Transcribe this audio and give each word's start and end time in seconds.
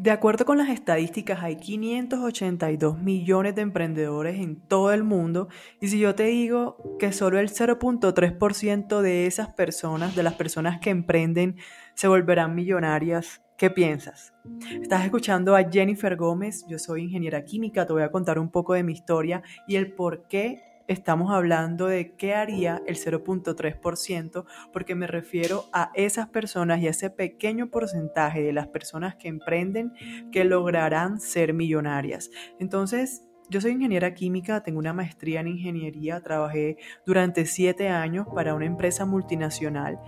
De 0.00 0.12
acuerdo 0.12 0.44
con 0.44 0.58
las 0.58 0.68
estadísticas, 0.68 1.42
hay 1.42 1.56
582 1.56 3.00
millones 3.00 3.56
de 3.56 3.62
emprendedores 3.62 4.38
en 4.38 4.54
todo 4.54 4.92
el 4.92 5.02
mundo 5.02 5.48
y 5.80 5.88
si 5.88 5.98
yo 5.98 6.14
te 6.14 6.22
digo 6.22 6.96
que 7.00 7.10
solo 7.10 7.40
el 7.40 7.48
0.3% 7.48 9.00
de 9.00 9.26
esas 9.26 9.48
personas, 9.54 10.14
de 10.14 10.22
las 10.22 10.34
personas 10.34 10.78
que 10.78 10.90
emprenden, 10.90 11.56
se 11.94 12.06
volverán 12.06 12.54
millonarias, 12.54 13.42
¿qué 13.56 13.70
piensas? 13.70 14.34
Estás 14.80 15.04
escuchando 15.04 15.56
a 15.56 15.68
Jennifer 15.68 16.14
Gómez, 16.14 16.64
yo 16.68 16.78
soy 16.78 17.02
ingeniera 17.02 17.44
química, 17.44 17.84
te 17.84 17.92
voy 17.92 18.02
a 18.02 18.12
contar 18.12 18.38
un 18.38 18.52
poco 18.52 18.74
de 18.74 18.84
mi 18.84 18.92
historia 18.92 19.42
y 19.66 19.74
el 19.74 19.94
por 19.94 20.28
qué 20.28 20.62
estamos 20.88 21.30
hablando 21.30 21.86
de 21.86 22.16
qué 22.16 22.34
haría 22.34 22.82
el 22.86 22.96
0.3%, 22.96 24.44
porque 24.72 24.94
me 24.94 25.06
refiero 25.06 25.66
a 25.72 25.92
esas 25.94 26.28
personas 26.28 26.80
y 26.80 26.88
a 26.88 26.90
ese 26.90 27.10
pequeño 27.10 27.70
porcentaje 27.70 28.42
de 28.42 28.52
las 28.52 28.66
personas 28.66 29.14
que 29.16 29.28
emprenden 29.28 29.92
que 30.32 30.44
lograrán 30.44 31.20
ser 31.20 31.52
millonarias. 31.52 32.30
Entonces, 32.58 33.28
yo 33.50 33.62
soy 33.62 33.72
ingeniera 33.72 34.12
química, 34.12 34.62
tengo 34.62 34.78
una 34.78 34.92
maestría 34.92 35.40
en 35.40 35.48
ingeniería, 35.48 36.20
trabajé 36.20 36.76
durante 37.06 37.46
siete 37.46 37.88
años 37.88 38.26
para 38.34 38.54
una 38.54 38.66
empresa 38.66 39.06
multinacional 39.06 39.98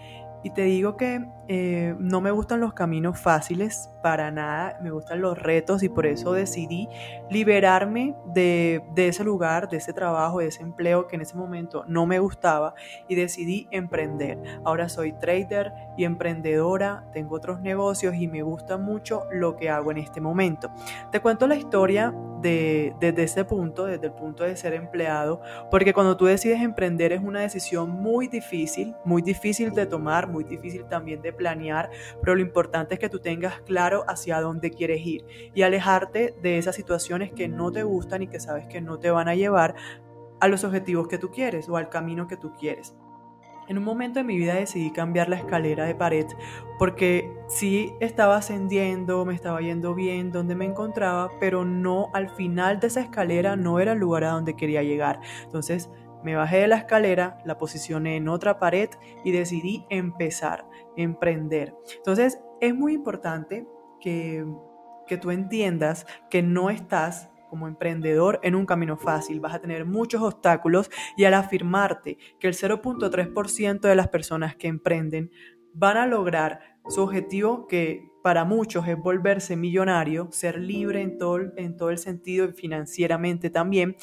y 0.42 0.50
te 0.50 0.62
digo 0.62 0.96
que 0.96 1.28
eh, 1.48 1.94
no 1.98 2.20
me 2.20 2.30
gustan 2.30 2.60
los 2.60 2.72
caminos 2.74 3.18
fáciles 3.18 3.90
para 4.02 4.30
nada, 4.30 4.78
me 4.82 4.90
gustan 4.90 5.20
los 5.20 5.38
retos 5.38 5.82
y 5.82 5.88
por 5.88 6.06
eso 6.06 6.32
decidí 6.32 6.88
liberarme 7.28 8.14
de, 8.26 8.82
de, 8.94 9.08
ese 9.08 9.24
lugar, 9.24 9.68
de 9.68 9.78
ese 9.78 9.92
trabajo, 9.92 10.38
de 10.38 10.46
ese 10.46 10.62
empleo 10.62 11.06
que 11.06 11.16
en 11.16 11.22
ese 11.22 11.36
momento 11.36 11.84
no 11.86 12.06
me 12.06 12.18
gustaba 12.18 12.74
y 13.08 13.14
decidí 13.14 13.68
emprender. 13.70 14.38
Ahora 14.64 14.88
soy 14.88 15.12
trader 15.12 15.72
y 15.96 16.04
emprendedora, 16.04 17.04
tengo 17.12 17.36
otros 17.36 17.60
negocios 17.60 18.14
y 18.14 18.28
me 18.28 18.42
gusta 18.42 18.78
mucho 18.78 19.24
lo 19.32 19.56
que 19.56 19.70
hago 19.70 19.90
en 19.90 19.98
este 19.98 20.20
momento. 20.20 20.70
Te 21.10 21.20
cuento 21.20 21.46
la 21.46 21.56
historia 21.56 22.14
de, 22.40 22.94
desde 23.00 23.24
ese 23.24 23.44
punto, 23.44 23.84
desde 23.86 24.06
el 24.06 24.12
punto 24.12 24.44
de 24.44 24.56
ser 24.56 24.74
empleado, 24.74 25.40
porque 25.70 25.92
cuando 25.92 26.16
tú 26.16 26.26
decides 26.26 26.60
emprender 26.60 27.12
es 27.12 27.22
una 27.22 27.40
decisión 27.40 27.90
muy 27.90 28.28
difícil, 28.28 28.94
muy 29.04 29.22
difícil 29.22 29.72
de 29.72 29.86
tomar, 29.86 30.28
muy 30.28 30.44
difícil 30.44 30.84
también 30.86 31.22
de 31.22 31.32
planear, 31.32 31.90
pero 32.22 32.34
lo 32.34 32.42
importante 32.42 32.94
es 32.94 33.00
que 33.00 33.08
tú 33.08 33.18
tengas 33.18 33.60
claro 33.62 34.04
hacia 34.08 34.40
dónde 34.40 34.70
quieres 34.70 35.04
ir 35.04 35.24
y 35.54 35.62
alejarte 35.62 36.34
de 36.42 36.58
esas 36.58 36.76
situaciones 36.76 37.32
que 37.32 37.48
no 37.48 37.70
te 37.70 37.82
gustan 37.82 38.22
y 38.22 38.28
que 38.28 38.40
sabes 38.40 38.66
que 38.66 38.80
no 38.80 38.98
te 38.98 39.10
van 39.10 39.28
a 39.28 39.34
llevar 39.34 39.74
a 40.40 40.48
los 40.48 40.64
objetivos 40.64 41.08
que 41.08 41.18
tú 41.18 41.30
quieres 41.30 41.68
o 41.68 41.76
al 41.76 41.88
camino 41.88 42.26
que 42.26 42.36
tú 42.36 42.52
quieres. 42.58 42.94
En 43.70 43.78
un 43.78 43.84
momento 43.84 44.18
de 44.18 44.24
mi 44.24 44.36
vida 44.36 44.54
decidí 44.54 44.90
cambiar 44.90 45.28
la 45.28 45.36
escalera 45.36 45.84
de 45.84 45.94
pared 45.94 46.26
porque 46.76 47.32
sí 47.46 47.94
estaba 48.00 48.34
ascendiendo, 48.36 49.24
me 49.24 49.32
estaba 49.32 49.60
yendo 49.60 49.94
bien 49.94 50.32
donde 50.32 50.56
me 50.56 50.64
encontraba, 50.64 51.30
pero 51.38 51.64
no 51.64 52.10
al 52.12 52.30
final 52.30 52.80
de 52.80 52.88
esa 52.88 53.00
escalera 53.00 53.54
no 53.54 53.78
era 53.78 53.92
el 53.92 54.00
lugar 54.00 54.24
a 54.24 54.30
donde 54.30 54.56
quería 54.56 54.82
llegar. 54.82 55.20
Entonces 55.44 55.88
me 56.24 56.34
bajé 56.34 56.56
de 56.56 56.66
la 56.66 56.78
escalera, 56.78 57.38
la 57.44 57.58
posicioné 57.58 58.16
en 58.16 58.28
otra 58.28 58.58
pared 58.58 58.90
y 59.22 59.30
decidí 59.30 59.86
empezar, 59.88 60.66
emprender. 60.96 61.72
Entonces 61.94 62.40
es 62.60 62.74
muy 62.74 62.94
importante 62.94 63.68
que, 64.00 64.44
que 65.06 65.16
tú 65.16 65.30
entiendas 65.30 66.08
que 66.28 66.42
no 66.42 66.70
estás 66.70 67.29
como 67.50 67.68
emprendedor 67.68 68.40
en 68.42 68.54
un 68.54 68.64
camino 68.64 68.96
fácil, 68.96 69.40
vas 69.40 69.54
a 69.54 69.60
tener 69.60 69.84
muchos 69.84 70.22
obstáculos 70.22 70.90
y 71.16 71.24
al 71.24 71.34
afirmarte 71.34 72.16
que 72.38 72.48
el 72.48 72.54
0.3% 72.54 73.80
de 73.80 73.96
las 73.96 74.08
personas 74.08 74.56
que 74.56 74.68
emprenden 74.68 75.30
van 75.74 75.98
a 75.98 76.06
lograr 76.06 76.78
su 76.88 77.02
objetivo 77.02 77.66
que 77.66 78.08
para 78.22 78.44
muchos 78.44 78.86
es 78.86 78.96
volverse 78.96 79.56
millonario, 79.56 80.28
ser 80.30 80.58
libre 80.58 81.02
en 81.02 81.18
todo, 81.18 81.40
en 81.56 81.76
todo 81.76 81.90
el 81.90 81.98
sentido 81.98 82.46
y 82.46 82.52
financieramente 82.52 83.50
también, 83.50 83.96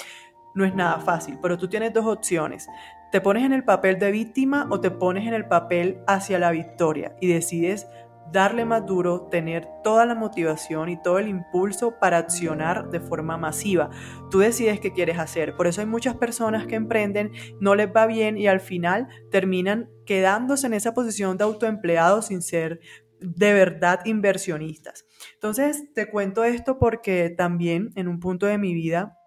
no 0.56 0.66
es 0.66 0.73
nada 0.73 1.00
fácil, 1.00 1.38
pero 1.42 1.58
tú 1.58 1.67
tienes 1.67 1.94
dos 1.94 2.06
opciones. 2.06 2.67
Te 3.11 3.21
pones 3.21 3.45
en 3.45 3.54
el 3.54 3.64
papel 3.64 4.00
de 4.00 4.11
víctima 4.11 4.67
o 4.70 4.82
te 4.82 4.92
pones 4.92 5.27
en 5.27 5.33
el 5.33 5.48
papel 5.48 6.00
hacia 6.08 6.39
la 6.39 6.52
victoria 6.52 7.16
y 7.21 7.27
decides 7.27 7.88
darle 8.32 8.65
más 8.65 8.86
duro, 8.86 9.27
tener 9.27 9.67
toda 9.83 10.05
la 10.05 10.15
motivación 10.15 10.89
y 10.89 11.02
todo 11.02 11.20
el 11.20 11.27
impulso 11.27 11.98
para 11.99 12.17
accionar 12.17 12.89
de 12.89 12.99
forma 12.99 13.38
masiva. 13.38 13.89
Tú 14.30 14.39
decides 14.39 14.80
qué 14.80 14.92
quieres 14.92 15.20
hacer. 15.20 15.55
Por 15.55 15.67
eso 15.67 15.82
hay 15.82 15.88
muchas 15.88 16.15
personas 16.15 16.67
que 16.67 16.76
emprenden, 16.76 17.32
no 17.60 17.76
les 17.76 17.88
va 17.88 18.05
bien 18.05 18.38
y 18.38 18.48
al 18.48 18.60
final 18.60 19.08
terminan 19.32 19.89
quedándose 20.05 20.67
en 20.67 20.73
esa 20.73 20.93
posición 20.93 21.38
de 21.38 21.43
autoempleado 21.43 22.21
sin 22.21 22.42
ser 22.42 22.80
de 23.20 23.54
verdad 23.54 24.02
inversionistas. 24.05 25.05
Entonces, 25.33 25.92
te 25.94 26.09
cuento 26.09 26.44
esto 26.44 26.77
porque 26.77 27.33
también 27.36 27.92
en 27.95 28.08
un 28.08 28.20
punto 28.20 28.45
de 28.45 28.58
mi 28.58 28.73
vida 28.73 29.17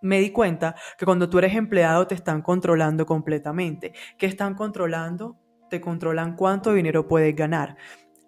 me 0.00 0.20
di 0.20 0.30
cuenta 0.30 0.74
que 0.96 1.04
cuando 1.04 1.28
tú 1.28 1.38
eres 1.38 1.54
empleado 1.54 2.06
te 2.06 2.14
están 2.14 2.42
controlando 2.42 3.06
completamente. 3.06 3.92
¿Qué 4.16 4.26
están 4.26 4.54
controlando? 4.54 5.38
Te 5.68 5.80
controlan 5.80 6.36
cuánto 6.36 6.72
dinero 6.72 7.06
puedes 7.06 7.34
ganar. 7.34 7.76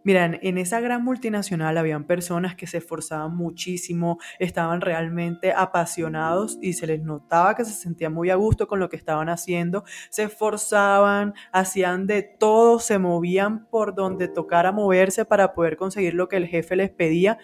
Miren, 0.03 0.39
en 0.43 0.57
esa 0.57 0.81
gran 0.81 1.05
multinacional 1.05 1.77
habían 1.77 2.05
personas 2.05 2.55
que 2.55 2.67
se 2.67 2.79
esforzaban 2.79 3.37
muchísimo, 3.37 4.19
estaban 4.39 4.81
realmente 4.81 5.53
apasionados 5.53 6.59
y 6.63 6.73
se 6.73 6.87
les 6.87 7.03
notaba 7.03 7.55
que 7.55 7.67
se 7.67 7.75
sentían 7.75 8.15
muy 8.15 8.31
a 8.31 8.37
gusto 8.37 8.67
con 8.67 8.81
lo 8.81 8.89
que 8.89 8.97
estaban 8.97 9.29
haciendo, 9.29 9.85
se 10.09 10.23
esforzaban, 10.23 11.35
hacían 11.53 12.07
de 12.07 12.23
todo, 12.23 12.79
se 12.79 12.99
movían 12.99 13.67
por 13.67 13.95
donde 13.95 14.29
tocara 14.29 14.73
moverse 14.73 15.27
para 15.27 15.53
poder 15.53 15.77
conseguir 15.77 16.15
lo 16.15 16.29
que 16.29 16.39
el 16.39 16.47
jefe 16.47 16.77
les 16.77 16.91
pedía. 16.91 17.37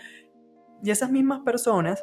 Y 0.83 0.91
esas 0.91 1.11
mismas 1.11 1.41
personas 1.41 2.03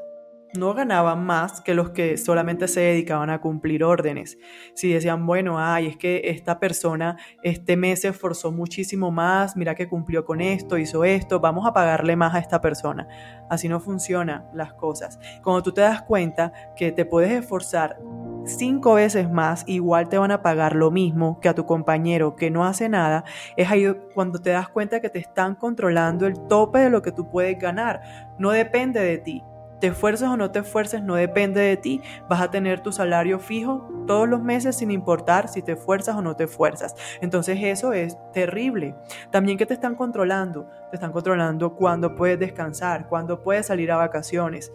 no 0.58 0.74
ganaban 0.74 1.26
más 1.26 1.62
que 1.62 1.74
los 1.74 1.90
que 1.90 2.18
solamente 2.18 2.68
se 2.68 2.82
dedicaban 2.82 3.30
a 3.30 3.42
cumplir 3.42 3.84
órdenes. 3.84 4.38
Si 4.76 4.94
decían, 4.94 5.26
bueno, 5.26 5.60
ay, 5.60 5.88
es 5.88 5.98
que 5.98 6.22
esta 6.26 6.60
persona 6.60 7.18
este 7.42 7.76
mes 7.76 8.02
se 8.02 8.10
esforzó 8.10 8.52
muchísimo 8.52 9.12
más, 9.12 9.58
mira 9.58 9.74
que 9.74 9.88
cumplió 9.88 10.26
con 10.26 10.42
esto, 10.42 10.78
hizo 10.78 11.04
esto, 11.04 11.40
vamos 11.40 11.66
a 11.66 11.74
pagarle 11.74 12.16
más 12.16 12.36
a 12.36 12.40
esta 12.40 12.62
persona. 12.62 13.08
Así 13.50 13.68
no 13.68 13.80
funcionan 13.80 14.46
las 14.54 14.74
cosas. 14.74 15.20
Cuando 15.44 15.64
tú 15.64 15.72
te 15.72 15.82
das 15.82 16.04
cuenta 16.04 16.54
que 16.76 16.92
te 16.92 17.06
puedes 17.06 17.32
esforzar 17.32 18.00
cinco 18.46 18.96
veces 18.96 19.32
más, 19.32 19.64
igual 19.68 20.08
te 20.10 20.18
van 20.18 20.32
a 20.32 20.42
pagar 20.42 20.76
lo 20.76 20.92
mismo 20.92 21.40
que 21.40 21.50
a 21.50 21.56
tu 21.56 21.66
compañero 21.66 22.36
que 22.36 22.52
no 22.52 22.66
hace 22.66 22.90
nada, 22.90 23.24
es 23.58 23.72
ahí 23.72 23.92
cuando 24.14 24.40
te 24.40 24.52
das 24.52 24.70
cuenta 24.70 25.00
que 25.00 25.10
te 25.10 25.20
están 25.20 25.56
controlando 25.56 26.28
el 26.28 26.40
tope 26.48 26.80
de 26.80 26.90
lo 26.92 27.02
que 27.02 27.12
tú 27.12 27.30
puedes 27.30 27.58
ganar. 27.58 28.36
No 28.38 28.52
depende 28.52 29.00
de 29.00 29.18
ti 29.18 29.44
te 29.84 29.88
esfuerces 29.88 30.30
o 30.30 30.38
no 30.38 30.50
te 30.50 30.60
esfuerces 30.60 31.04
no 31.04 31.16
depende 31.16 31.60
de 31.60 31.76
ti. 31.76 32.02
Vas 32.30 32.40
a 32.42 32.50
tener 32.50 32.80
tu 32.80 32.94
salario 32.94 33.38
fijo 33.38 33.92
todos 34.08 34.30
los 34.30 34.42
meses 34.42 34.78
sin 34.78 34.92
importar 34.92 35.50
si 35.50 35.62
te 35.62 35.74
esfuerzas 35.74 36.16
o 36.16 36.22
no 36.22 36.38
te 36.38 36.46
esfuerzas. 36.46 36.96
Entonces 37.20 37.60
eso 37.62 37.92
es 37.92 38.18
terrible. 38.32 38.96
También 39.30 39.58
que 39.58 39.66
te 39.66 39.74
están 39.74 39.96
controlando. 39.96 40.70
Te 40.90 40.96
están 40.96 41.12
controlando 41.12 41.76
cuándo 41.76 42.16
puedes 42.16 42.40
descansar, 42.40 43.10
cuándo 43.10 43.44
puedes 43.44 43.66
salir 43.66 43.92
a 43.92 43.98
vacaciones. 43.98 44.72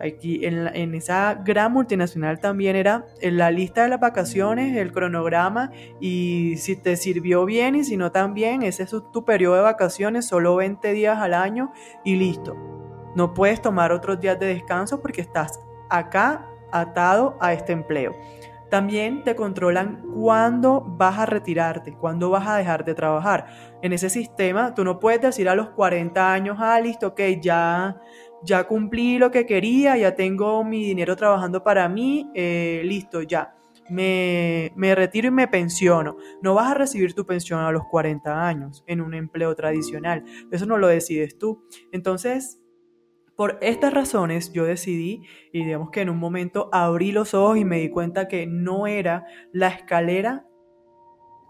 Aquí 0.00 0.44
en, 0.44 0.66
en, 0.74 0.96
esa 0.96 1.34
gran 1.34 1.72
multinacional 1.72 2.40
también 2.40 2.74
era 2.74 3.06
la 3.22 3.52
lista 3.52 3.84
de 3.84 3.90
las 3.90 4.00
vacaciones, 4.00 4.76
el 4.76 4.90
cronograma 4.90 5.70
y 6.00 6.56
si 6.56 6.74
te 6.74 6.96
sirvió 6.96 7.44
bien 7.44 7.76
y 7.76 7.84
si 7.84 7.96
no 7.96 8.10
también, 8.10 8.62
ese 8.62 8.82
es 8.82 8.90
tu 8.90 9.24
periodo 9.24 9.54
de 9.54 9.62
vacaciones, 9.62 10.26
solo 10.26 10.56
20 10.56 10.92
días 10.92 11.18
al 11.18 11.34
año 11.34 11.70
y 12.04 12.16
listo. 12.16 12.79
No 13.14 13.34
puedes 13.34 13.60
tomar 13.60 13.92
otros 13.92 14.20
días 14.20 14.38
de 14.38 14.46
descanso 14.46 15.00
porque 15.00 15.20
estás 15.20 15.60
acá 15.88 16.46
atado 16.72 17.36
a 17.40 17.52
este 17.52 17.72
empleo. 17.72 18.14
También 18.70 19.24
te 19.24 19.34
controlan 19.34 20.00
cuándo 20.14 20.80
vas 20.86 21.18
a 21.18 21.26
retirarte, 21.26 21.92
cuándo 21.92 22.30
vas 22.30 22.46
a 22.46 22.56
dejar 22.56 22.84
de 22.84 22.94
trabajar. 22.94 23.46
En 23.82 23.92
ese 23.92 24.08
sistema, 24.08 24.74
tú 24.74 24.84
no 24.84 25.00
puedes 25.00 25.20
decir 25.20 25.48
a 25.48 25.56
los 25.56 25.70
40 25.70 26.32
años, 26.32 26.56
ah, 26.60 26.80
listo, 26.80 27.08
ok, 27.08 27.20
ya, 27.40 28.00
ya 28.44 28.64
cumplí 28.64 29.18
lo 29.18 29.32
que 29.32 29.44
quería, 29.44 29.96
ya 29.96 30.14
tengo 30.14 30.62
mi 30.62 30.84
dinero 30.84 31.16
trabajando 31.16 31.64
para 31.64 31.88
mí, 31.88 32.30
eh, 32.34 32.82
listo, 32.84 33.22
ya. 33.22 33.56
Me, 33.88 34.70
me, 34.76 34.94
retiro 34.94 35.26
y 35.26 35.32
me 35.32 35.48
pensiono. 35.48 36.16
No 36.40 36.54
vas 36.54 36.70
a 36.70 36.74
recibir 36.74 37.12
tu 37.12 37.26
pensión 37.26 37.58
a 37.58 37.72
los 37.72 37.82
40 37.86 38.46
años 38.46 38.84
en 38.86 39.00
un 39.00 39.14
empleo 39.14 39.52
tradicional. 39.56 40.22
Eso 40.52 40.64
no 40.64 40.78
lo 40.78 40.86
decides 40.86 41.38
tú. 41.38 41.64
Entonces, 41.90 42.59
por 43.40 43.56
estas 43.62 43.94
razones 43.94 44.52
yo 44.52 44.66
decidí 44.66 45.22
y 45.50 45.64
digamos 45.64 45.88
que 45.88 46.02
en 46.02 46.10
un 46.10 46.18
momento 46.18 46.68
abrí 46.72 47.10
los 47.10 47.32
ojos 47.32 47.56
y 47.56 47.64
me 47.64 47.78
di 47.78 47.88
cuenta 47.88 48.28
que 48.28 48.46
no 48.46 48.86
era 48.86 49.24
la 49.50 49.68
escalera 49.68 50.44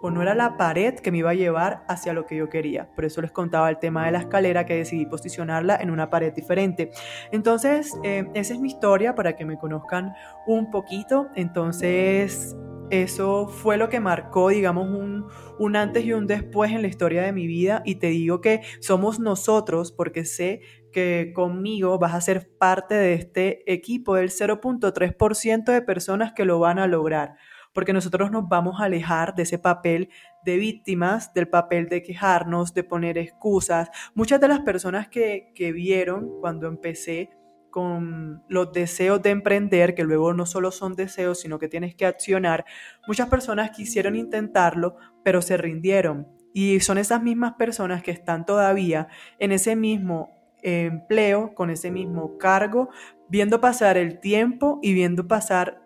o 0.01 0.13
no 0.13 0.23
era 0.23 0.37
la 0.37 0.57
pared 0.57 0.95
que 0.95 1.11
me 1.11 1.19
iba 1.19 1.31
a 1.31 1.35
llevar 1.35 1.83
hacia 1.89 2.13
lo 2.13 2.27
que 2.27 2.37
yo 2.37 2.49
quería. 2.49 2.95
Por 2.95 3.07
eso 3.07 3.21
les 3.21 3.33
contaba 3.33 3.69
el 3.69 3.81
tema 3.81 4.07
de 4.07 4.13
la 4.13 4.21
escalera 4.21 4.67
que 4.67 4.77
decidí 4.77 5.05
posicionarla 5.05 5.79
en 5.79 5.91
una 5.91 6.11
pared 6.11 6.33
diferente. 6.33 6.93
Entonces, 7.33 7.93
eh, 8.05 8.25
esa 8.35 8.55
es 8.55 8.61
mi 8.61 8.69
historia 8.69 9.17
para 9.17 9.35
que 9.35 9.45
me 9.45 9.59
conozcan 9.59 10.13
un 10.47 10.71
poquito. 10.71 11.27
Entonces, 11.35 12.57
eso 12.91 13.47
fue 13.47 13.77
lo 13.77 13.89
que 13.89 14.01
marcó, 14.01 14.49
digamos, 14.49 14.89
un, 14.89 15.27
un, 15.59 15.77
antes 15.77 16.05
y 16.05 16.13
un 16.13 16.27
después 16.27 16.73
en 16.73 16.83
la 16.83 16.89
historia 16.89 17.23
de 17.23 17.33
mi 17.33 17.47
vida. 17.47 17.83
Y 17.85 17.97
te 17.97 18.09
digo 18.09 18.41
que 18.41 18.63
somos 18.81 19.21
nosotros, 19.21 19.93
porque 19.93 20.25
sé 20.25 20.61
que 20.93 21.33
conmigo 21.35 21.99
vas 21.99 22.15
a 22.15 22.21
ser 22.21 22.57
parte 22.59 22.95
de 22.95 23.15
este 23.15 23.73
equipo 23.73 24.15
del 24.15 24.31
0.3% 24.31 25.73
de 25.73 25.83
personas 25.83 26.33
que 26.33 26.45
lo 26.45 26.59
van 26.59 26.79
a 26.79 26.87
lograr. 26.87 27.37
Porque 27.73 27.93
nosotros 27.93 28.31
nos 28.31 28.49
vamos 28.49 28.81
a 28.81 28.85
alejar 28.85 29.35
de 29.35 29.45
ese 29.45 29.59
papel 29.59 30.11
de 30.45 30.57
víctimas, 30.57 31.33
del 31.35 31.49
papel 31.49 31.89
de 31.89 32.03
quejarnos, 32.03 32.75
de 32.75 32.85
poner 32.85 33.19
excusas. 33.19 33.91
Muchas 34.15 34.41
de 34.41 34.49
las 34.49 34.61
personas 34.61 35.09
que, 35.09 35.53
que 35.55 35.73
vieron 35.73 36.41
cuando 36.41 36.67
empecé 36.67 37.31
con 37.71 38.43
los 38.49 38.73
deseos 38.73 39.23
de 39.23 39.31
emprender, 39.31 39.95
que 39.95 40.03
luego 40.03 40.35
no 40.35 40.45
solo 40.47 40.73
son 40.73 40.95
deseos, 40.95 41.41
sino 41.41 41.59
que 41.59 41.69
tienes 41.69 41.95
que 41.95 42.07
accionar, 42.07 42.65
muchas 43.07 43.29
personas 43.29 43.71
quisieron 43.71 44.17
intentarlo, 44.17 44.97
pero 45.23 45.41
se 45.41 45.57
rindieron. 45.57 46.27
Y 46.53 46.81
son 46.81 46.99
esas 46.99 47.23
mismas 47.23 47.55
personas 47.55 48.03
que 48.03 48.11
están 48.11 48.45
todavía 48.45 49.07
en 49.39 49.53
ese 49.53 49.77
mismo 49.77 50.40
empleo, 50.63 51.55
con 51.55 51.71
ese 51.71 51.91
mismo 51.91 52.39
cargo, 52.39 52.89
viendo 53.29 53.61
pasar 53.61 53.97
el 53.97 54.21
tiempo 54.21 54.79
y 54.83 54.95
viendo 54.95 55.29
pasar 55.29 55.83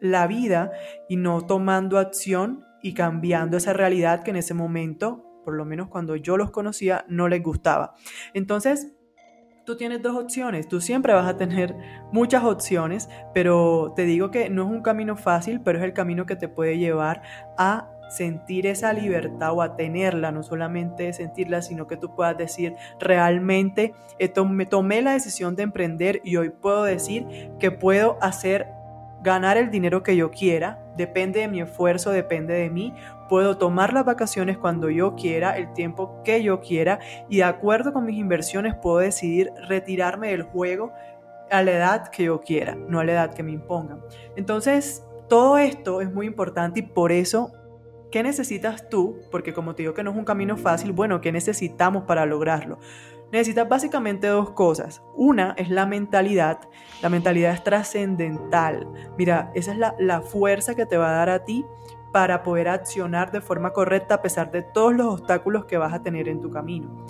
la 0.00 0.26
vida 0.26 0.72
y 1.08 1.16
no 1.16 1.46
tomando 1.46 1.98
acción 1.98 2.64
y 2.82 2.94
cambiando 2.94 3.56
esa 3.56 3.72
realidad 3.72 4.22
que 4.22 4.30
en 4.30 4.36
ese 4.36 4.54
momento, 4.54 5.24
por 5.44 5.54
lo 5.54 5.64
menos 5.64 5.88
cuando 5.88 6.16
yo 6.16 6.36
los 6.36 6.50
conocía, 6.50 7.04
no 7.08 7.28
les 7.28 7.42
gustaba. 7.42 7.94
Entonces, 8.34 8.92
tú 9.64 9.76
tienes 9.76 10.02
dos 10.02 10.16
opciones, 10.16 10.68
tú 10.68 10.80
siempre 10.80 11.14
vas 11.14 11.26
a 11.26 11.36
tener 11.36 11.76
muchas 12.10 12.42
opciones, 12.44 13.08
pero 13.32 13.92
te 13.94 14.04
digo 14.04 14.30
que 14.30 14.50
no 14.50 14.64
es 14.64 14.70
un 14.70 14.82
camino 14.82 15.16
fácil, 15.16 15.60
pero 15.60 15.78
es 15.78 15.84
el 15.84 15.92
camino 15.92 16.26
que 16.26 16.36
te 16.36 16.48
puede 16.48 16.78
llevar 16.78 17.22
a 17.56 17.88
sentir 18.12 18.66
esa 18.66 18.92
libertad 18.92 19.52
o 19.52 19.62
a 19.62 19.76
tenerla, 19.76 20.32
no 20.32 20.42
solamente 20.42 21.12
sentirla, 21.12 21.62
sino 21.62 21.86
que 21.86 21.96
tú 21.96 22.14
puedas 22.14 22.36
decir 22.36 22.74
realmente 23.00 23.94
me 24.48 24.66
tomé 24.66 25.02
la 25.02 25.12
decisión 25.12 25.56
de 25.56 25.64
emprender 25.64 26.20
y 26.24 26.36
hoy 26.36 26.50
puedo 26.50 26.84
decir 26.84 27.26
que 27.58 27.70
puedo 27.70 28.18
hacer 28.20 28.68
ganar 29.22 29.56
el 29.56 29.70
dinero 29.70 30.02
que 30.02 30.16
yo 30.16 30.30
quiera, 30.30 30.82
depende 30.96 31.40
de 31.40 31.48
mi 31.48 31.60
esfuerzo, 31.60 32.10
depende 32.10 32.54
de 32.54 32.70
mí. 32.70 32.92
Puedo 33.28 33.56
tomar 33.56 33.92
las 33.92 34.04
vacaciones 34.04 34.58
cuando 34.58 34.90
yo 34.90 35.14
quiera, 35.14 35.56
el 35.56 35.72
tiempo 35.72 36.22
que 36.24 36.42
yo 36.42 36.60
quiera 36.60 36.98
y 37.28 37.38
de 37.38 37.44
acuerdo 37.44 37.92
con 37.92 38.04
mis 38.04 38.18
inversiones 38.18 38.74
puedo 38.74 38.98
decidir 38.98 39.52
retirarme 39.68 40.28
del 40.28 40.42
juego 40.42 40.92
a 41.50 41.62
la 41.62 41.72
edad 41.72 42.08
que 42.08 42.24
yo 42.24 42.40
quiera, 42.40 42.74
no 42.74 43.00
a 43.00 43.04
la 43.04 43.12
edad 43.12 43.34
que 43.34 43.42
me 43.42 43.52
impongan. 43.52 44.00
Entonces, 44.36 45.06
todo 45.28 45.56
esto 45.56 46.00
es 46.00 46.12
muy 46.12 46.26
importante 46.26 46.80
y 46.80 46.82
por 46.82 47.12
eso, 47.12 47.52
¿qué 48.12 48.22
necesitas 48.22 48.88
tú? 48.88 49.18
Porque 49.32 49.52
como 49.52 49.74
te 49.74 49.82
digo 49.82 49.94
que 49.94 50.04
no 50.04 50.12
es 50.12 50.16
un 50.16 50.24
camino 50.24 50.56
fácil, 50.56 50.92
bueno, 50.92 51.20
¿qué 51.20 51.32
necesitamos 51.32 52.04
para 52.04 52.26
lograrlo? 52.26 52.78
Necesitas 53.32 53.68
básicamente 53.68 54.26
dos 54.26 54.50
cosas. 54.50 55.02
Una 55.16 55.54
es 55.56 55.70
la 55.70 55.86
mentalidad. 55.86 56.60
La 57.00 57.08
mentalidad 57.08 57.54
es 57.54 57.64
trascendental. 57.64 58.86
Mira, 59.16 59.50
esa 59.54 59.72
es 59.72 59.78
la, 59.78 59.96
la, 59.98 60.20
fuerza 60.20 60.74
que 60.74 60.84
te 60.84 60.98
va 60.98 61.08
a 61.08 61.16
dar 61.16 61.30
a 61.30 61.44
ti 61.44 61.64
para 62.12 62.42
poder 62.42 62.68
accionar 62.68 63.32
de 63.32 63.40
forma 63.40 63.72
correcta 63.72 64.16
a 64.16 64.22
pesar 64.22 64.52
de 64.52 64.62
todos 64.62 64.94
los 64.94 65.06
obstáculos 65.06 65.64
que 65.64 65.78
vas 65.78 65.94
a 65.94 66.02
tener 66.02 66.28
en 66.28 66.42
tu 66.42 66.50
camino. 66.50 67.06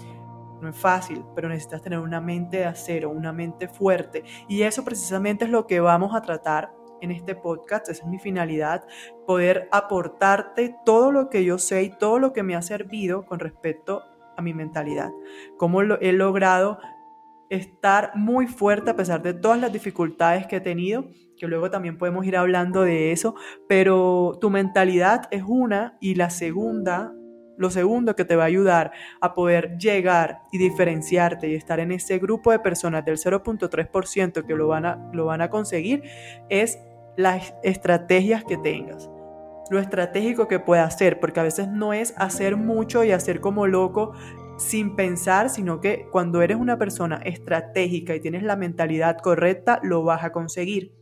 No 0.60 0.68
es 0.68 0.76
fácil, 0.76 1.24
pero 1.34 1.48
necesitas 1.48 1.82
tener 1.82 1.98
una 1.98 2.20
mente 2.20 2.58
de 2.58 2.66
acero, 2.66 3.10
una 3.10 3.32
mente 3.32 3.66
fuerte. 3.66 4.22
Y 4.46 4.62
eso 4.62 4.84
precisamente 4.84 5.46
es 5.46 5.50
lo 5.50 5.66
que 5.66 5.80
vamos 5.80 6.14
a 6.14 6.22
tratar 6.22 6.72
en 7.02 7.10
este 7.10 7.34
podcast. 7.34 7.90
Esa 7.90 8.04
es 8.04 8.08
mi 8.08 8.18
finalidad, 8.18 8.86
poder 9.26 9.68
aportarte 9.70 10.74
todo 10.86 11.12
lo 11.12 11.28
que 11.28 11.44
yo 11.44 11.58
sé 11.58 11.82
y 11.82 11.90
todo 11.90 12.18
lo 12.18 12.32
que 12.32 12.42
me 12.42 12.56
ha 12.56 12.62
servido 12.62 13.26
con 13.26 13.38
respecto 13.38 14.02
a 14.36 14.42
mi 14.42 14.54
mentalidad. 14.54 15.10
Cómo 15.58 15.82
lo, 15.82 16.00
he 16.00 16.12
logrado 16.12 16.78
estar 17.50 18.12
muy 18.14 18.46
fuerte 18.46 18.90
a 18.90 18.96
pesar 18.96 19.22
de 19.22 19.34
todas 19.34 19.60
las 19.60 19.72
dificultades 19.72 20.46
que 20.46 20.56
he 20.56 20.60
tenido, 20.60 21.04
que 21.36 21.46
luego 21.46 21.70
también 21.70 21.98
podemos 21.98 22.24
ir 22.24 22.36
hablando 22.36 22.82
de 22.82 23.12
eso, 23.12 23.34
pero 23.68 24.38
tu 24.40 24.48
mentalidad 24.48 25.28
es 25.30 25.42
una 25.46 25.98
y 26.00 26.14
la 26.14 26.30
segunda, 26.30 27.12
lo 27.58 27.70
segundo 27.70 28.16
que 28.16 28.24
te 28.24 28.36
va 28.36 28.44
a 28.44 28.46
ayudar 28.46 28.92
a 29.20 29.34
poder 29.34 29.76
llegar 29.76 30.38
y 30.50 30.56
diferenciarte 30.56 31.48
y 31.48 31.54
estar 31.54 31.78
en 31.78 31.92
ese 31.92 32.18
grupo 32.18 32.52
de 32.52 32.58
personas 32.58 33.04
del 33.04 33.18
0.3% 33.18 34.46
que 34.46 34.54
lo 34.54 34.68
van, 34.68 34.86
a, 34.86 35.10
lo 35.12 35.26
van 35.26 35.42
a 35.42 35.50
conseguir 35.50 36.02
es 36.48 36.78
las 37.16 37.54
estrategias 37.62 38.44
que 38.44 38.56
tengas 38.56 39.08
lo 39.72 39.78
estratégico 39.78 40.48
que 40.48 40.60
pueda 40.60 40.84
hacer, 40.84 41.18
porque 41.18 41.40
a 41.40 41.44
veces 41.44 41.66
no 41.66 41.94
es 41.94 42.14
hacer 42.18 42.56
mucho 42.56 43.04
y 43.04 43.12
hacer 43.12 43.40
como 43.40 43.66
loco 43.66 44.12
sin 44.58 44.94
pensar, 44.96 45.48
sino 45.48 45.80
que 45.80 46.06
cuando 46.12 46.42
eres 46.42 46.58
una 46.58 46.78
persona 46.78 47.16
estratégica 47.24 48.14
y 48.14 48.20
tienes 48.20 48.42
la 48.42 48.56
mentalidad 48.56 49.16
correcta, 49.18 49.80
lo 49.82 50.04
vas 50.04 50.24
a 50.24 50.30
conseguir. 50.30 50.94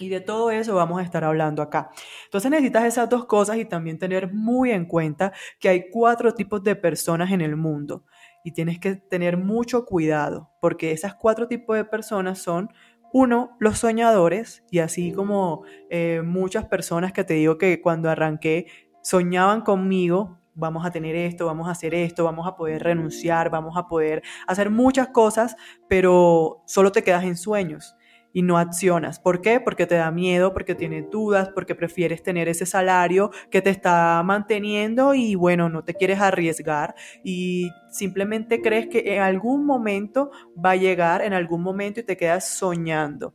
Y 0.00 0.08
de 0.08 0.20
todo 0.20 0.50
eso 0.50 0.74
vamos 0.74 1.00
a 1.00 1.04
estar 1.04 1.24
hablando 1.24 1.62
acá. 1.62 1.90
Entonces 2.24 2.50
necesitas 2.50 2.84
esas 2.84 3.08
dos 3.08 3.26
cosas 3.26 3.56
y 3.56 3.64
también 3.64 3.98
tener 3.98 4.32
muy 4.32 4.70
en 4.70 4.86
cuenta 4.86 5.32
que 5.58 5.68
hay 5.68 5.90
cuatro 5.90 6.34
tipos 6.34 6.62
de 6.62 6.76
personas 6.76 7.30
en 7.30 7.40
el 7.40 7.56
mundo 7.56 8.04
y 8.44 8.52
tienes 8.52 8.80
que 8.80 8.96
tener 8.96 9.36
mucho 9.36 9.86
cuidado 9.86 10.50
porque 10.60 10.90
esas 10.90 11.14
cuatro 11.14 11.48
tipos 11.48 11.76
de 11.76 11.84
personas 11.84 12.40
son 12.40 12.68
uno, 13.14 13.56
los 13.60 13.78
soñadores, 13.78 14.64
y 14.72 14.80
así 14.80 15.12
como 15.12 15.62
eh, 15.88 16.20
muchas 16.24 16.64
personas 16.64 17.12
que 17.12 17.22
te 17.22 17.34
digo 17.34 17.58
que 17.58 17.80
cuando 17.80 18.10
arranqué 18.10 18.66
soñaban 19.04 19.60
conmigo, 19.60 20.40
vamos 20.54 20.84
a 20.84 20.90
tener 20.90 21.14
esto, 21.14 21.46
vamos 21.46 21.68
a 21.68 21.70
hacer 21.70 21.94
esto, 21.94 22.24
vamos 22.24 22.44
a 22.48 22.56
poder 22.56 22.82
renunciar, 22.82 23.50
vamos 23.50 23.76
a 23.76 23.86
poder 23.86 24.24
hacer 24.48 24.68
muchas 24.68 25.10
cosas, 25.10 25.54
pero 25.88 26.64
solo 26.66 26.90
te 26.90 27.04
quedas 27.04 27.22
en 27.22 27.36
sueños 27.36 27.94
y 28.34 28.42
no 28.42 28.58
accionas. 28.58 29.20
¿Por 29.20 29.40
qué? 29.40 29.60
Porque 29.60 29.86
te 29.86 29.94
da 29.94 30.10
miedo, 30.10 30.52
porque 30.52 30.74
tienes 30.74 31.08
dudas, 31.08 31.48
porque 31.54 31.74
prefieres 31.74 32.22
tener 32.22 32.48
ese 32.48 32.66
salario 32.66 33.30
que 33.48 33.62
te 33.62 33.70
está 33.70 34.20
manteniendo 34.24 35.14
y 35.14 35.36
bueno, 35.36 35.70
no 35.70 35.84
te 35.84 35.94
quieres 35.94 36.20
arriesgar 36.20 36.96
y 37.22 37.70
simplemente 37.88 38.60
crees 38.60 38.88
que 38.88 39.14
en 39.14 39.22
algún 39.22 39.64
momento 39.64 40.32
va 40.62 40.72
a 40.72 40.76
llegar, 40.76 41.22
en 41.22 41.32
algún 41.32 41.62
momento 41.62 42.00
y 42.00 42.02
te 42.02 42.16
quedas 42.16 42.48
soñando. 42.48 43.32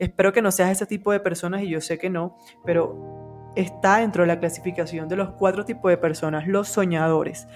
Espero 0.00 0.32
que 0.32 0.42
no 0.42 0.50
seas 0.50 0.72
ese 0.72 0.86
tipo 0.86 1.12
de 1.12 1.20
personas 1.20 1.62
y 1.62 1.68
yo 1.68 1.80
sé 1.80 1.96
que 1.96 2.10
no, 2.10 2.36
pero 2.64 3.52
está 3.54 3.98
dentro 3.98 4.24
de 4.24 4.26
la 4.26 4.40
clasificación 4.40 5.08
de 5.08 5.16
los 5.16 5.30
cuatro 5.32 5.64
tipos 5.64 5.90
de 5.90 5.96
personas, 5.96 6.48
los 6.48 6.66
soñadores. 6.68 7.46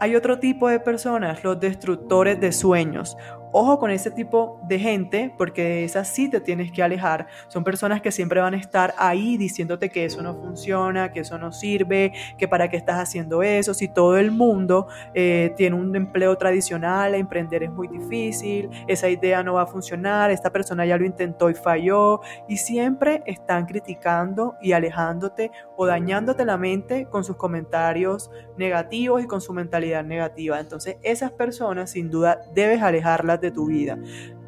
Hay 0.00 0.16
otro 0.16 0.38
tipo 0.38 0.68
de 0.68 0.80
personas, 0.80 1.44
los 1.44 1.60
destructores 1.60 2.40
de 2.40 2.52
sueños 2.52 3.16
Ojo 3.52 3.78
con 3.78 3.90
ese 3.90 4.10
tipo 4.10 4.60
de 4.62 4.78
gente, 4.78 5.34
porque 5.36 5.62
de 5.62 5.84
esas 5.84 6.08
sí 6.08 6.28
te 6.30 6.40
tienes 6.40 6.70
que 6.70 6.82
alejar. 6.82 7.26
Son 7.48 7.64
personas 7.64 8.00
que 8.00 8.12
siempre 8.12 8.40
van 8.40 8.54
a 8.54 8.56
estar 8.56 8.94
ahí 8.96 9.36
diciéndote 9.36 9.90
que 9.90 10.04
eso 10.04 10.22
no 10.22 10.34
funciona, 10.34 11.10
que 11.10 11.20
eso 11.20 11.36
no 11.36 11.50
sirve, 11.52 12.12
que 12.38 12.46
para 12.46 12.68
qué 12.68 12.76
estás 12.76 13.00
haciendo 13.00 13.42
eso. 13.42 13.74
Si 13.74 13.88
todo 13.88 14.18
el 14.18 14.30
mundo 14.30 14.86
eh, 15.14 15.52
tiene 15.56 15.74
un 15.74 15.94
empleo 15.96 16.36
tradicional, 16.36 17.14
emprender 17.14 17.64
es 17.64 17.70
muy 17.72 17.88
difícil, 17.88 18.70
esa 18.86 19.08
idea 19.08 19.42
no 19.42 19.54
va 19.54 19.62
a 19.62 19.66
funcionar, 19.66 20.30
esta 20.30 20.50
persona 20.50 20.86
ya 20.86 20.96
lo 20.96 21.04
intentó 21.04 21.50
y 21.50 21.54
falló. 21.54 22.20
Y 22.48 22.56
siempre 22.56 23.22
están 23.26 23.66
criticando 23.66 24.54
y 24.62 24.72
alejándote 24.72 25.50
o 25.76 25.86
dañándote 25.86 26.44
la 26.44 26.56
mente 26.56 27.06
con 27.06 27.24
sus 27.24 27.36
comentarios 27.36 28.30
negativos 28.56 29.22
y 29.22 29.26
con 29.26 29.40
su 29.40 29.52
mentalidad 29.52 30.04
negativa. 30.04 30.60
Entonces 30.60 30.96
esas 31.02 31.32
personas 31.32 31.90
sin 31.90 32.10
duda 32.10 32.40
debes 32.54 32.82
alejarlas 32.82 33.39
de 33.40 33.50
tu 33.50 33.66
vida. 33.66 33.98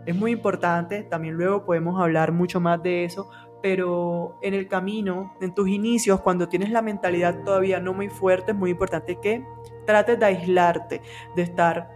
Es 0.07 0.17
muy 0.17 0.33
importante, 0.33 1.05
también 1.05 1.35
luego 1.35 1.65
podemos 1.65 2.01
hablar 2.01 2.33
mucho 2.33 2.61
más 2.61 2.83
de 2.83 3.05
eso, 3.05 3.29
pero 3.63 4.37
en 4.43 4.55
el 4.55 4.67
camino, 4.67 5.35
en 5.41 5.55
tus 5.55 5.69
inicios, 5.69 6.21
cuando 6.21 6.49
tienes 6.49 6.71
la 6.71 6.83
mentalidad 6.83 7.45
todavía 7.45 7.79
no 7.79 7.95
muy 7.95 8.09
fuerte, 8.09 8.51
es 8.51 8.59
muy 8.59 8.71
importante 8.71 9.19
que 9.23 9.45
trates 9.87 10.19
de 10.19 10.27
aislarte, 10.27 11.01
de 11.37 11.43
estar 11.43 11.89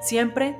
siempre 0.00 0.58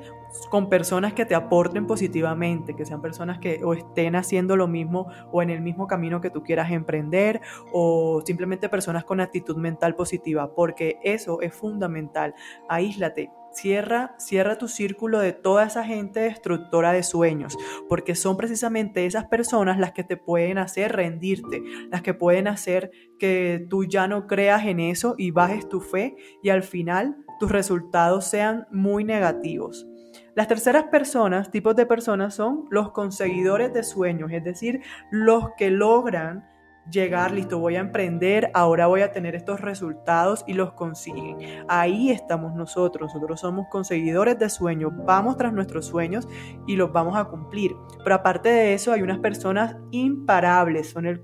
con 0.51 0.69
personas 0.69 1.13
que 1.13 1.25
te 1.25 1.35
aporten 1.35 1.87
positivamente, 1.87 2.75
que 2.75 2.85
sean 2.85 3.01
personas 3.01 3.39
que 3.39 3.63
o 3.65 3.73
estén 3.73 4.17
haciendo 4.17 4.57
lo 4.57 4.67
mismo 4.67 5.07
o 5.33 5.43
en 5.43 5.51
el 5.51 5.61
mismo 5.61 5.87
camino 5.87 6.21
que 6.21 6.31
tú 6.31 6.43
quieras 6.43 6.71
emprender 6.71 7.41
o 7.73 8.23
simplemente 8.25 8.69
personas 8.69 9.05
con 9.05 9.21
actitud 9.21 9.57
mental 9.57 9.95
positiva, 9.95 10.53
porque 10.55 10.99
eso 11.03 11.41
es 11.41 11.55
fundamental. 11.55 12.35
Aíslate, 12.69 13.31
Cierra, 13.55 14.15
cierra 14.19 14.59
tu 14.59 14.69
círculo 14.69 15.21
de 15.21 15.33
toda 15.33 15.65
esa 15.65 15.85
gente 15.85 16.21
destructora 16.21 16.93
de 16.93 17.03
sueños, 17.03 17.57
porque 17.89 18.15
son 18.15 18.37
precisamente 18.37 19.07
esas 19.07 19.27
personas 19.27 19.79
las 19.79 19.93
que 19.93 20.05
te 20.05 20.17
pueden 20.17 20.59
hacer 20.59 20.93
rendirte, 20.93 21.63
las 21.91 22.03
que 22.03 22.15
pueden 22.15 22.49
hacer 22.49 22.91
que 23.19 23.65
tú 23.71 23.85
ya 23.85 24.09
no 24.09 24.27
creas 24.27 24.67
en 24.67 24.81
eso 24.81 25.15
y 25.17 25.31
bajes 25.31 25.69
tu 25.69 25.81
fe 25.81 26.17
y 26.43 26.51
al 26.51 26.63
final 26.63 27.17
tus 27.39 27.51
resultados 27.51 28.25
sean 28.25 28.67
muy 28.71 29.05
negativos. 29.05 29.87
Las 30.35 30.49
terceras 30.49 30.85
personas, 30.85 31.51
tipos 31.51 31.77
de 31.77 31.87
personas, 31.87 32.35
son 32.35 32.65
los 32.71 32.91
conseguidores 32.91 33.73
de 33.73 33.85
sueños, 33.85 34.33
es 34.33 34.43
decir, 34.43 34.81
los 35.11 35.51
que 35.57 35.71
logran 35.71 36.45
llegar, 36.91 37.33
listo, 37.33 37.59
voy 37.59 37.77
a 37.77 37.81
emprender, 37.81 38.51
ahora 38.55 38.87
voy 38.87 39.03
a 39.03 39.13
tener 39.13 39.35
estos 39.35 39.61
resultados 39.61 40.45
y 40.47 40.55
los 40.55 40.73
consiguen. 40.73 41.65
Ahí 41.69 42.11
estamos 42.11 42.55
nosotros, 42.55 43.13
nosotros 43.15 43.41
somos 43.41 43.67
conseguidores 43.71 44.39
de 44.39 44.51
sueños, 44.51 44.93
vamos 45.05 45.37
tras 45.37 45.53
nuestros 45.53 45.87
sueños 45.87 46.29
y 46.67 46.77
los 46.77 46.93
vamos 46.93 47.17
a 47.17 47.25
cumplir. 47.25 47.73
Pero 48.03 48.15
aparte 48.15 48.49
de 48.49 48.75
eso, 48.75 48.93
hay 48.93 49.03
unas 49.03 49.19
personas 49.19 49.77
imparables, 49.91 50.91
son 50.91 51.07
el 51.07 51.23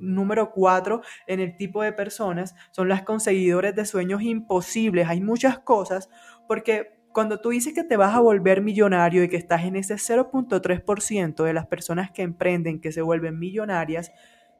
número 0.00 0.52
cuatro 0.52 1.02
en 1.26 1.40
el 1.40 1.56
tipo 1.56 1.82
de 1.82 1.92
personas 1.92 2.54
son 2.70 2.88
las 2.88 3.02
conseguidores 3.02 3.74
de 3.74 3.84
sueños 3.84 4.22
imposibles. 4.22 5.08
Hay 5.08 5.20
muchas 5.20 5.58
cosas 5.58 6.08
porque 6.46 6.96
cuando 7.12 7.40
tú 7.40 7.48
dices 7.48 7.72
que 7.72 7.82
te 7.82 7.96
vas 7.96 8.14
a 8.14 8.20
volver 8.20 8.60
millonario 8.60 9.24
y 9.24 9.28
que 9.28 9.38
estás 9.38 9.64
en 9.64 9.76
ese 9.76 9.94
0.3% 9.94 11.44
de 11.44 11.52
las 11.54 11.66
personas 11.66 12.10
que 12.10 12.20
emprenden, 12.20 12.78
que 12.80 12.92
se 12.92 13.00
vuelven 13.00 13.38
millonarias, 13.38 14.12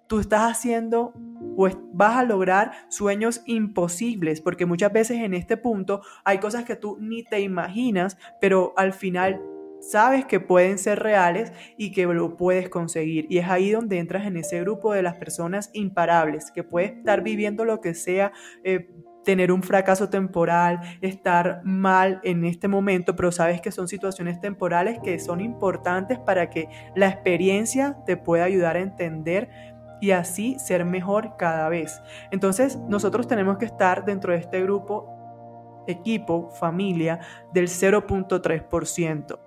tú 0.07 0.21
estás 0.21 0.51
haciendo 0.51 1.13
pues 1.57 1.77
vas 1.93 2.17
a 2.19 2.25
lograr 2.25 2.73
sueños 2.89 3.43
imposibles, 3.47 4.41
porque 4.41 4.67
muchas 4.67 4.93
veces 4.93 5.19
en 5.23 5.35
este 5.35 5.57
punto 5.57 6.03
hay 6.25 6.39
cosas 6.39 6.65
que 6.65 6.77
tú 6.77 6.99
ni 7.01 7.25
te 7.25 7.41
imaginas, 7.41 8.19
pero 8.41 8.75
al 8.77 8.93
final 8.93 9.41
sabes 9.81 10.25
que 10.25 10.41
pueden 10.41 10.79
ser 10.79 10.99
reales 11.01 11.53
y 11.77 11.93
que 11.93 12.07
lo 12.07 12.37
puedes 12.37 12.69
conseguir. 12.69 13.27
Y 13.31 13.39
es 13.39 13.49
ahí 13.49 13.71
donde 13.71 13.99
entras 13.99 14.27
en 14.27 14.37
ese 14.37 14.61
grupo 14.61 14.93
de 14.93 15.03
las 15.03 15.17
personas 15.17 15.71
imparables, 15.73 16.51
que 16.51 16.65
puedes 16.65 16.93
estar 16.93 17.23
viviendo 17.23 17.65
lo 17.65 17.81
que 17.81 17.95
sea. 17.95 18.33
Eh, 18.65 18.91
tener 19.25 19.51
un 19.51 19.65
fracaso 19.65 20.09
temporal, 20.09 20.79
estar 21.01 21.61
mal 21.65 22.21
en 22.23 22.45
este 22.45 22.69
momento, 22.69 23.17
pero 23.17 23.33
sabes 23.33 23.61
que 23.61 23.73
son 23.73 23.89
situaciones 23.89 24.41
temporales 24.41 25.01
que 25.03 25.19
son 25.19 25.41
importantes 25.41 26.21
para 26.21 26.49
que 26.49 26.69
la 26.95 27.09
experiencia 27.09 27.97
te 28.07 28.17
pueda 28.17 28.45
ayudar 28.45 28.77
a 28.77 28.81
entender 28.81 29.51
y 30.07 30.13
así 30.13 30.57
ser 30.61 30.85
mejor 30.85 31.37
cada 31.37 31.69
vez. 31.69 32.01
Entonces, 32.31 32.77
nosotros 32.77 33.27
tenemos 33.27 33.59
que 33.59 33.65
estar 33.65 34.05
dentro 34.05 34.33
de 34.33 34.39
este 34.39 34.63
grupo, 34.63 35.85
equipo, 35.89 36.49
familia 36.51 37.19
del 37.53 37.67
0.3%. 37.67 39.46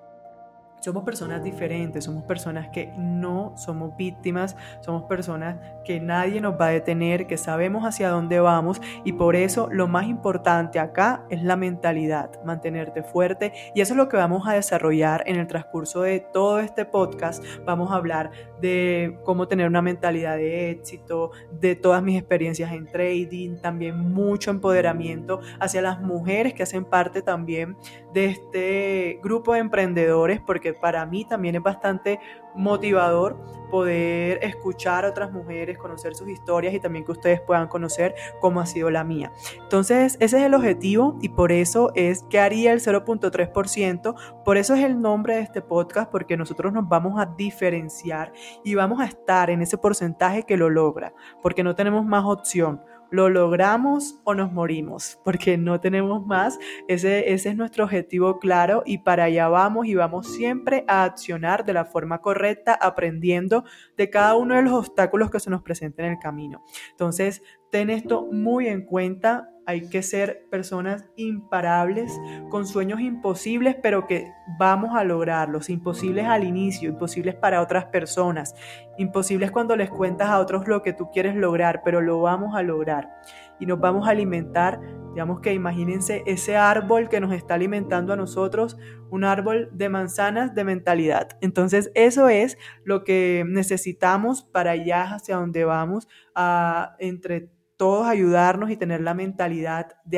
Somos 0.79 1.03
personas 1.03 1.43
diferentes, 1.43 2.05
somos 2.05 2.23
personas 2.23 2.69
que 2.69 2.93
no 2.97 3.53
somos 3.57 3.97
víctimas, 3.97 4.55
somos 4.79 5.03
personas 5.03 5.57
que 5.83 5.99
nadie 5.99 6.39
nos 6.39 6.59
va 6.59 6.67
a 6.67 6.69
detener, 6.69 7.27
que 7.27 7.37
sabemos 7.37 7.83
hacia 7.83 8.09
dónde 8.09 8.39
vamos 8.39 8.81
y 9.03 9.13
por 9.13 9.35
eso 9.35 9.67
lo 9.71 9.87
más 9.87 10.07
importante 10.07 10.79
acá 10.79 11.25
es 11.29 11.43
la 11.43 11.57
mentalidad, 11.57 12.41
mantenerte 12.45 13.03
fuerte 13.03 13.51
y 13.75 13.81
eso 13.81 13.93
es 13.93 13.97
lo 13.97 14.07
que 14.07 14.15
vamos 14.15 14.47
a 14.47 14.53
desarrollar 14.53 15.23
en 15.25 15.35
el 15.35 15.47
transcurso 15.47 16.01
de 16.01 16.21
todo 16.21 16.59
este 16.59 16.85
podcast. 16.85 17.43
Vamos 17.65 17.91
a 17.91 17.95
hablar 17.95 18.31
de 18.61 19.19
cómo 19.25 19.47
tener 19.47 19.67
una 19.67 19.81
mentalidad 19.81 20.37
de 20.37 20.71
éxito, 20.71 21.31
de 21.51 21.75
todas 21.75 22.01
mis 22.01 22.17
experiencias 22.17 22.71
en 22.71 22.85
trading, 22.85 23.57
también 23.57 23.97
mucho 23.97 24.51
empoderamiento 24.51 25.41
hacia 25.59 25.81
las 25.81 25.99
mujeres 25.99 26.53
que 26.53 26.63
hacen 26.63 26.85
parte 26.85 27.21
también 27.21 27.75
de 28.13 28.25
este 28.25 29.19
grupo 29.21 29.53
de 29.53 29.59
emprendedores 29.59 30.39
para 30.73 31.05
mí 31.05 31.25
también 31.25 31.55
es 31.55 31.63
bastante 31.63 32.19
motivador 32.55 33.37
poder 33.69 34.39
escuchar 34.43 35.05
a 35.05 35.09
otras 35.09 35.31
mujeres, 35.31 35.77
conocer 35.77 36.15
sus 36.15 36.27
historias 36.29 36.73
y 36.73 36.79
también 36.79 37.05
que 37.05 37.11
ustedes 37.11 37.41
puedan 37.41 37.67
conocer 37.67 38.15
cómo 38.41 38.59
ha 38.59 38.65
sido 38.65 38.89
la 38.89 39.03
mía. 39.03 39.31
Entonces, 39.61 40.17
ese 40.19 40.37
es 40.37 40.43
el 40.43 40.53
objetivo 40.53 41.17
y 41.21 41.29
por 41.29 41.51
eso 41.51 41.91
es 41.95 42.23
que 42.29 42.39
haría 42.39 42.73
el 42.73 42.79
0.3%, 42.79 44.43
por 44.43 44.57
eso 44.57 44.73
es 44.73 44.83
el 44.83 44.99
nombre 44.99 45.35
de 45.35 45.41
este 45.41 45.61
podcast, 45.61 46.09
porque 46.11 46.37
nosotros 46.37 46.73
nos 46.73 46.87
vamos 46.87 47.19
a 47.19 47.25
diferenciar 47.25 48.33
y 48.63 48.75
vamos 48.75 48.99
a 48.99 49.05
estar 49.05 49.49
en 49.49 49.61
ese 49.61 49.77
porcentaje 49.77 50.43
que 50.43 50.57
lo 50.57 50.69
logra, 50.69 51.13
porque 51.41 51.63
no 51.63 51.75
tenemos 51.75 52.05
más 52.05 52.25
opción 52.25 52.81
lo 53.11 53.29
logramos 53.29 54.19
o 54.23 54.33
nos 54.33 54.51
morimos, 54.51 55.19
porque 55.23 55.57
no 55.57 55.79
tenemos 55.79 56.25
más. 56.25 56.59
Ese, 56.87 57.31
ese, 57.33 57.49
es 57.49 57.55
nuestro 57.55 57.83
objetivo 57.85 58.39
claro 58.39 58.83
y 58.85 58.99
para 58.99 59.25
allá 59.25 59.47
vamos 59.47 59.87
y 59.87 59.95
vamos 59.95 60.27
siempre 60.27 60.85
a 60.87 61.03
accionar 61.03 61.65
de 61.65 61.73
la 61.73 61.85
forma 61.85 62.21
correcta, 62.21 62.73
aprendiendo 62.73 63.63
de 63.97 64.09
cada 64.09 64.35
uno 64.35 64.55
de 64.55 64.63
los 64.63 64.73
obstáculos 64.73 65.31
que 65.31 65.39
se 65.39 65.49
nos 65.49 65.61
presenten 65.61 66.05
en 66.05 66.11
el 66.13 66.19
camino. 66.19 66.63
Entonces, 66.91 67.41
ten 67.71 67.89
esto 67.89 68.27
muy 68.31 68.67
en 68.67 68.85
cuenta 68.85 69.49
hay 69.69 69.87
que 69.87 70.01
ser 70.01 70.47
personas 70.49 71.05
imparables, 71.15 72.19
con 72.49 72.65
sueños 72.65 73.01
imposibles, 73.01 73.75
pero 73.83 74.07
que 74.07 74.33
vamos 74.57 74.97
a 74.97 75.03
lograrlos. 75.03 75.69
Imposibles 75.69 76.25
al 76.25 76.43
inicio, 76.43 76.89
imposibles 76.89 77.35
para 77.35 77.61
otras 77.61 77.85
personas, 77.85 78.55
imposibles 78.97 79.51
cuando 79.51 79.75
les 79.75 79.91
cuentas 79.91 80.29
a 80.29 80.39
otros 80.39 80.67
lo 80.67 80.81
que 80.81 80.93
tú 80.93 81.11
quieres 81.11 81.35
lograr, 81.35 81.83
pero 81.85 82.01
lo 82.01 82.19
vamos 82.19 82.55
a 82.55 82.63
lograr. 82.63 83.11
Y 83.59 83.67
nos 83.67 83.79
vamos 83.79 84.07
a 84.07 84.11
alimentar, 84.11 84.79
digamos 85.13 85.39
que 85.39 85.53
imagínense 85.53 86.23
ese 86.25 86.57
árbol 86.57 87.07
que 87.07 87.19
nos 87.19 87.31
está 87.31 87.53
alimentando 87.53 88.11
a 88.11 88.15
nosotros, 88.15 88.75
un 89.11 89.23
árbol 89.23 89.69
de 89.71 89.89
manzanas 89.89 90.55
de 90.55 90.63
mentalidad. 90.63 91.37
Entonces 91.41 91.91
eso 91.93 92.27
es 92.27 92.57
lo 92.85 93.03
que 93.03 93.45
necesitamos 93.47 94.41
para 94.41 94.71
allá 94.71 95.13
hacia 95.13 95.35
donde 95.35 95.63
vamos, 95.63 96.07
a, 96.33 96.95
entre 96.97 97.51
todos 97.79 98.07
ayudarnos 98.07 98.71
y 98.71 98.75
tener 98.75 98.99
la 98.99 99.13
mentalidad 99.13 99.95
de 100.03 100.17